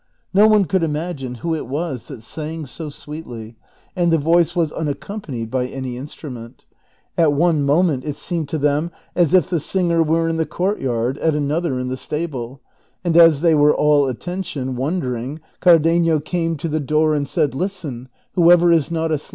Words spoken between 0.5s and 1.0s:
coiild